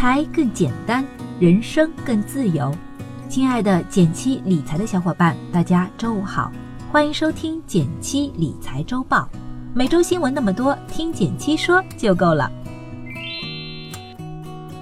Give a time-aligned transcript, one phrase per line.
[0.00, 1.04] 财更简单，
[1.40, 2.72] 人生更自由。
[3.28, 6.52] 亲爱的减七理财的小伙伴，大家周五好，
[6.92, 9.28] 欢迎收听减七理财周报。
[9.74, 12.48] 每周新闻那么多，听减七说就够了。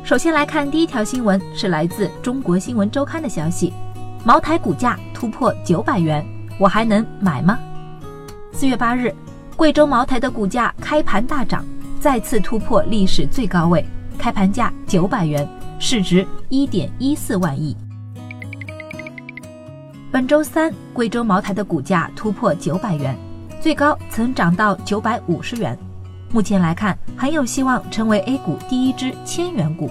[0.04, 3.72] 首先来看第一条新闻，是来自中国新闻周刊的消息：
[4.22, 6.22] 茅台股价突破九百元，
[6.60, 7.58] 我还能买吗？
[8.52, 9.14] 四月八日，
[9.56, 11.64] 贵州茅台的股价开盘大涨，
[11.98, 13.82] 再次突破历史最高位，
[14.26, 15.48] 开盘价九百元，
[15.78, 17.76] 市值一点一四万亿。
[20.10, 23.16] 本周三，贵州茅台的股价突破九百元，
[23.60, 25.78] 最高曾涨到九百五十元。
[26.32, 29.88] 目前来看，很有希望成为 A 股第一支千元股。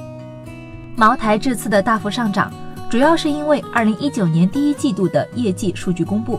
[0.98, 2.52] 茅台这次的大幅上涨，
[2.90, 6.38] 主要是因为二零一九年第一季度的业绩数据公布，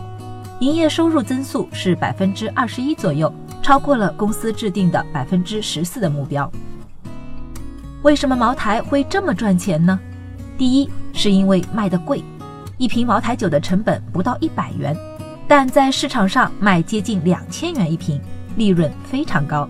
[0.59, 6.47] 营业收入增速是百分之二十一左右，超过了公司制定的百分之十四的目标。
[8.03, 9.99] 为什么茅台会这么赚钱呢？
[10.57, 12.23] 第一，是因为卖的贵。
[12.77, 14.95] 一瓶茅台酒的成本不到一百元，
[15.47, 18.21] 但在市场上卖接近两千元一瓶，
[18.55, 19.67] 利润非常高。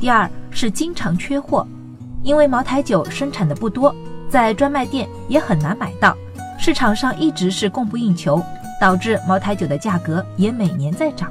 [0.00, 1.66] 第二是经常缺货，
[2.22, 3.94] 因为茅台酒生产的不多，
[4.30, 6.16] 在专卖店也很难买到，
[6.58, 8.42] 市场上一直是供不应求，
[8.80, 11.30] 导致茅台酒的价格也每年在涨。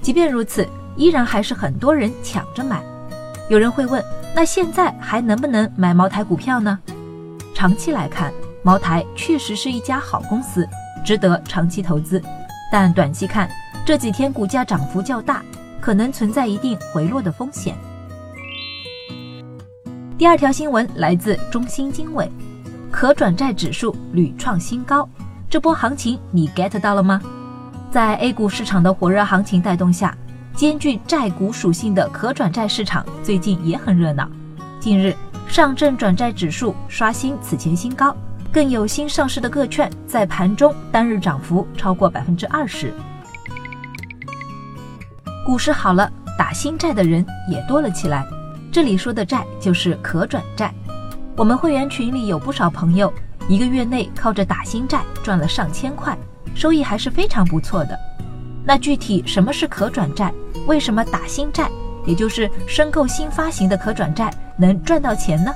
[0.00, 2.80] 即便如此，依然还是很多人抢着买。
[3.48, 6.78] 有人会问，那现在还能不能买茅台股票呢？
[7.54, 8.32] 长期来看。
[8.62, 10.68] 茅台确实是一家好公司，
[11.04, 12.20] 值得长期投资，
[12.72, 13.48] 但短期看
[13.84, 15.40] 这几天股价涨幅较大，
[15.80, 17.76] 可能存在一定回落的风险。
[20.18, 22.28] 第二条新闻来自中芯经纬，
[22.90, 25.08] 可转债指数屡创新高，
[25.48, 27.22] 这波行情你 get 到了吗？
[27.92, 30.18] 在 A 股市场的火热行情带动下，
[30.56, 34.26] 兼具债股属性的可转债市场最近也很热闹。
[34.80, 35.14] 近日，
[35.46, 38.16] 上证转债指数刷新此前新高。
[38.50, 42.90] 更有新上市的个券在盘中单日涨幅超过百分之二十。
[45.44, 48.26] 股市好了，打新债的人也多了起来。
[48.72, 50.72] 这里说的债就是可转债。
[51.36, 53.12] 我们会员群里有不少朋友，
[53.46, 56.16] 一个月内靠着打新债赚了上千块，
[56.54, 57.98] 收益还是非常不错的。
[58.64, 60.32] 那具体什么是可转债？
[60.66, 61.70] 为什么打新债，
[62.04, 65.52] 也就是申购新发行的可转债能赚到钱呢？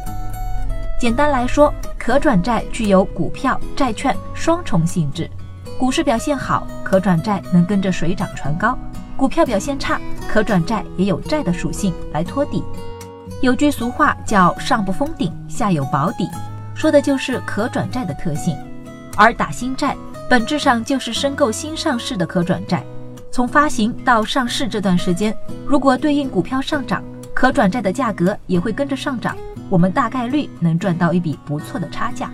[1.01, 5.29] 简单来说，可转债具有股票、债券双重性质。
[5.79, 8.77] 股市表现好，可转债能跟着水涨船高；
[9.17, 9.99] 股票表现差，
[10.29, 12.63] 可转债也有债的属性来托底。
[13.41, 16.29] 有句俗话叫“上不封顶，下有保底”，
[16.77, 18.55] 说的就是可转债的特性。
[19.17, 19.97] 而打新债
[20.29, 22.85] 本质上就是申购新上市的可转债，
[23.33, 27.03] 从发行到上市这段时间，如果对应股票上涨，
[27.33, 29.37] 可转债的价格也会跟着上涨。
[29.69, 32.29] 我们大概率能赚到一笔不错的差价，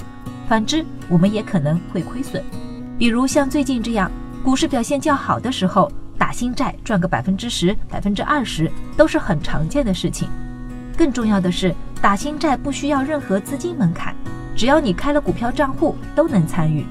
[0.48, 2.42] 反之，我们也可能会亏损。
[2.98, 4.10] 比如像最近这样，
[4.42, 10.30] 股市表现较好的时候，打新债赚个百分之十、百分之二十都是很常见的事情。
[10.96, 14.16] 更重要的是，打新债不需要任何资金门槛，
[14.56, 16.86] 只要你开了股票账户都能参与。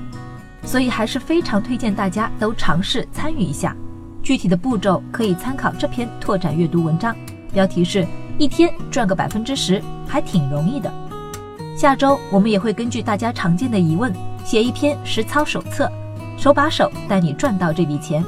[0.63, 3.75] 所以还是非常推荐大家都尝试参与一下。
[4.25, 7.15] 具体的步骤可以参考这篇拓展阅读文章，
[7.53, 8.05] 标题是。
[8.37, 10.91] 一天赚个百分之十，还挺容易的。
[11.77, 14.11] 下周我们也会根据大家常见的疑问，
[14.43, 15.89] 写一篇实操手册，
[16.37, 18.25] 手把手带你赚到这笔钱。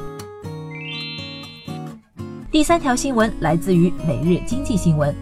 [2.49, 5.13] 第三条新闻来自于每日经济新闻，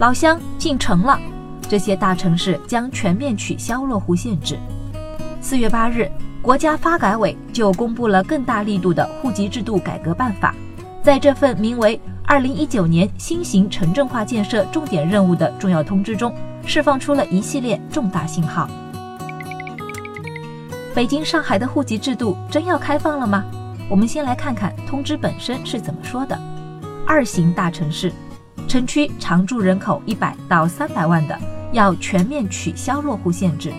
[0.00, 1.16] 老乡进城了，
[1.68, 4.58] 这些大城市将全面取消落户限制。
[5.40, 6.10] 四月八日，
[6.42, 10.52] 国家发改委就公布了更大力度的户籍制度改革办法，
[11.00, 11.98] 在这份名为。
[12.24, 18.68] 二零一九年新型城镇化建设重点任务的重要通知中，释放出了一系列重大信号。
[20.94, 23.44] 北京、上海的户籍制度真要开放了吗？
[23.88, 26.40] 我们先来看看通知本身是怎么说的。
[27.06, 28.10] 二型大城市，
[28.66, 31.38] 城区常住人口一百到三百万的，
[31.72, 33.70] 要全面取消落户限制；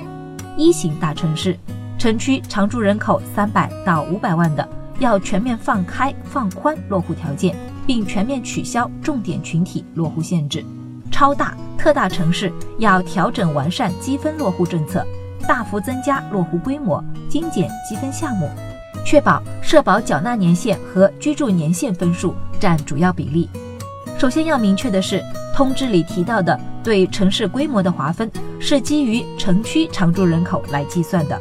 [0.55, 1.57] 一型大城市，
[2.03, 4.69] 城区常住人口三百到五百万的，
[4.99, 7.55] 要全面放开放宽落户条件。
[7.87, 10.65] 并全面取消重点群体落户限制，
[11.09, 15.05] 超大、特大城市要调整完善积分落户政策，
[15.47, 18.49] 大幅增加落户规模，精简积分项目，
[19.05, 23.49] 确保社保缴纳年限和居住年限分数占主要比例。
[24.17, 25.23] 首先要明确的是，
[25.55, 28.29] 通知里提到的对城市规模的划分
[28.59, 31.39] 是基于城区常住人口来计算的。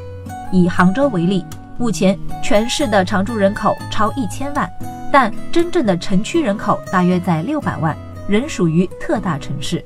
[0.53, 1.45] 以杭州为例，
[1.79, 4.71] 目前全市的常住人口超一千万。
[5.11, 7.97] 但真正的城区人口大约在六百万，
[8.29, 9.85] 仍属于特大城市。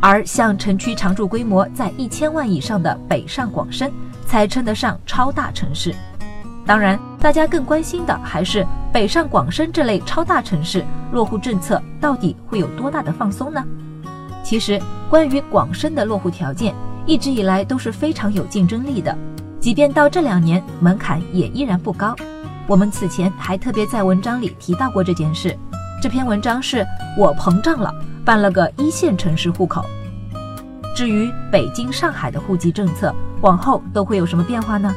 [0.00, 3.90] 而像城区常住规模在一千万以上的北上广深，
[4.26, 5.94] 才称得上超大城市。
[6.66, 13.64] 当然，大家更关心的还是北上广深这类超大城市落户政策到底会有多大的放松呢？
[14.44, 16.74] 其实，关于广深的落户条件，
[17.06, 19.16] 一直以来都是非常有竞争力的，
[19.62, 22.16] 即便到这两年，门槛也依然不高。
[22.66, 25.56] 我们此前还特别在文章里提到过这件事，
[26.02, 26.84] 这篇文章是
[27.16, 27.94] 我膨胀了，
[28.24, 29.84] 办了个一线城市户口。
[30.96, 34.92] 至于北京、上海的户籍政策，往后都会有什么变化呢？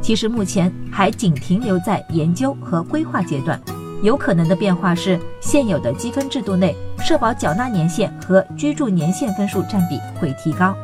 [0.00, 3.60] 其实目前还仅停留在研究和规划阶段，
[4.04, 10.76] 有可能的变化是现有的积分制度内社保缴纳年限和居住年限分数占比会提高，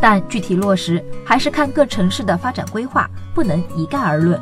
[0.00, 4.40] 但具体落实还是看各城市的发展规划，不能一概而论。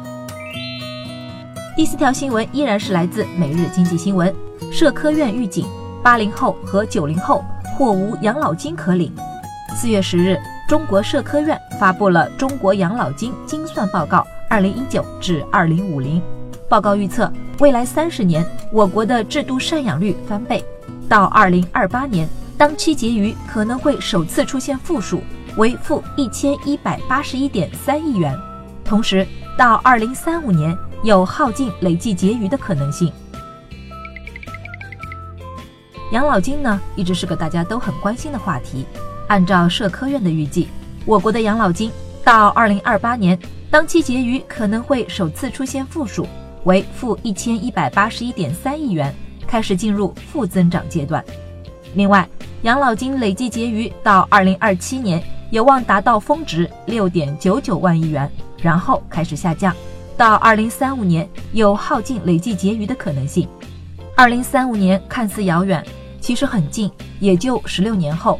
[1.76, 4.34] 第四条新闻依然是来自《每日经济新闻》，
[4.72, 5.66] 社科院预警
[6.02, 7.44] 八零后和九零后
[7.76, 9.12] 或无养老金可领。
[9.74, 10.36] 四月十日。
[10.68, 16.18] 中国社科院发布了《中国养老金精算报告（二零一九至二零五零）》，
[16.68, 20.64] 报告预测，未来三十年我国的制度赡养率翻倍，
[21.08, 22.28] 到二零二八年，
[22.58, 25.20] 当期结余可能会首次出现负数，
[25.58, 28.34] 为负一千一百八十一点三亿元。
[28.82, 29.26] 同时，
[29.58, 33.12] 到二零三五年有耗尽累计结余的可能性。
[36.12, 38.86] 养老金呢，一直是个大家都很关心的话题。
[39.28, 40.68] 按照社科院的预计，
[41.04, 41.90] 我国的养老金
[42.24, 43.38] 到二零二八年
[43.70, 46.26] 当期结余可能会首次出现负数，
[46.64, 49.14] 为负一千一百八十一点三亿元，
[49.46, 51.22] 开始进入负增长阶段。
[51.96, 52.28] 另外，
[52.60, 59.74] 养老金累计结余到二零二七年有望达到峰值六点九九万亿元，然后开始下降，
[60.14, 63.48] 到二零三五年有耗尽累计结余的可能性。
[64.14, 65.82] 二零三五年看似遥远，
[66.20, 68.38] 其实很近，也就十六年后。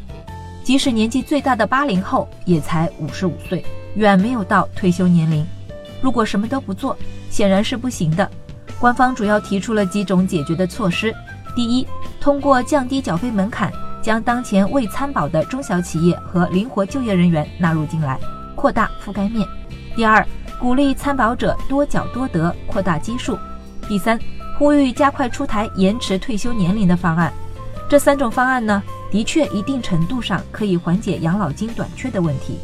[0.63, 3.65] 即使年纪最大的八零后也才五十五岁，
[3.95, 5.47] 远没有到退休年龄。
[6.03, 6.95] 如果什么都不做，
[7.31, 8.31] 显然是不行的。
[8.79, 11.15] 官方主要提出了几种解决的措施：
[11.57, 11.87] 第一，
[12.21, 13.73] 通过降低缴费门槛，
[14.03, 18.21] 将当前未参保的中小企业和灵活就业人员纳入进来，
[18.55, 19.43] 扩大覆盖面；
[19.97, 20.25] 第二，
[20.61, 23.39] 鼓励参保者多缴多得，扩大基数；
[23.89, 24.21] 第三，
[24.59, 27.33] 呼吁加快出台延迟退休年龄的方案。
[27.89, 28.83] 这三种方案呢？
[29.11, 32.59] 的确，一定程度上可以缓解养老金短缺的问题，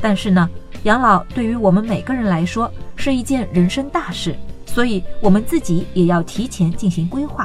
[0.00, 0.48] 但是呢，
[0.84, 7.44] 养老对于我们每个人来说是一件人生大事，所以我们自己也要提前进行规划，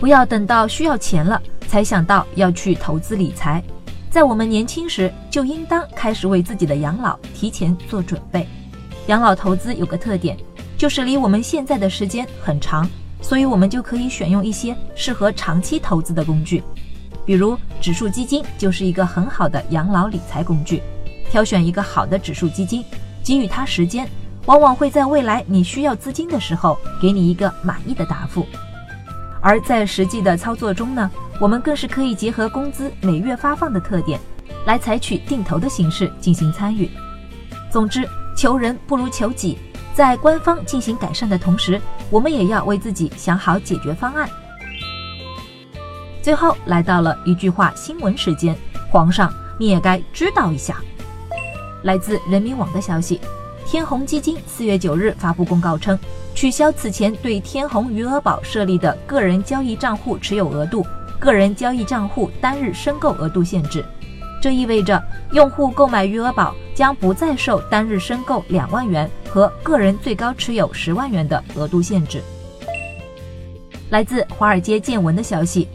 [0.00, 3.62] 不要等到需要钱了才想到要去投资理财，
[4.10, 8.46] 在我们年轻时就应当开始为自己的养老提前做准备。
[9.08, 10.36] 养老投资有个特点，
[10.76, 12.88] 就是离我们现在的时间很长，
[13.20, 16.62] 所以我们就可以选用一些适合长期投资的工具。
[17.26, 20.80] 比如指数基金就是一个很好的养老理财工具，
[21.30, 22.84] 挑选一个好的指数基金，
[23.22, 24.08] 给予它时间，
[24.46, 28.46] 往往会在未来你需要资金的时候给你一个满意的答复。
[29.48, 31.10] 而在实际的操作中呢，
[31.40, 34.20] 我们更是可以结合工资每月发放的特点，
[34.66, 36.90] 来采取定投的形式进行参与。
[37.70, 38.06] 总之，
[38.36, 39.56] 求人不如求己，
[39.94, 41.80] 在官方进行改善的同时，
[42.10, 44.28] 我们也要为自己想好解决方案。
[46.20, 48.54] 最后来到了一句话新闻时间，
[48.90, 50.76] 皇上你也该知道一下。
[51.84, 53.18] 来自人民网的消息，
[53.64, 55.98] 天弘基金四月九日发布公告称，
[56.38, 60.86] 取消此前对天弘余额宝设立的个人交易账户持有额度、
[61.18, 63.84] 个人交易账户单日申购额度限制。
[64.40, 65.02] 这意味着
[65.32, 72.22] 用户购买余额宝将不再受单日申购两万元和个人最高持有十万元的额度限制。
[73.90, 75.66] 来自华尔街见闻的消息。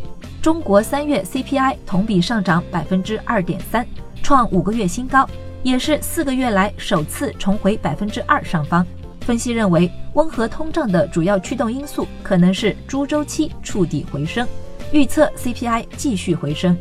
[0.42, 3.86] 中国三月 CPI 同比上涨百分之二点三，
[4.22, 5.30] 创五个月新高，
[5.62, 8.88] 也是四个月来首次重回百分之二上方。
[9.24, 14.48] 分析认为，温和通胀的主要驱动因素可能是猪周期触底回升，
[14.92, 16.78] 预测 CPI 继续回升。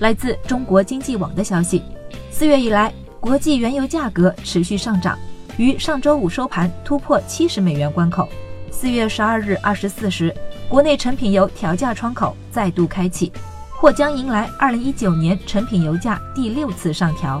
[0.00, 1.82] 来自中国经济网的消息，
[2.30, 5.18] 四月以来，国际原油价格持续上涨，
[5.56, 8.28] 于上周五收盘突破七十美元关口。
[8.70, 10.34] 四月十二日二十四时。
[10.66, 13.30] 国内成品油调价窗口再度开启，
[13.78, 17.40] 或将迎来二零一九年成品油价第六次上调。